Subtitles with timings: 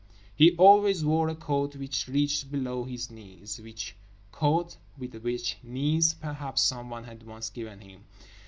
[0.35, 3.95] He always wore a coat which reached below his knees, which
[4.31, 8.05] coat, with which knees, perhaps someone had once given him.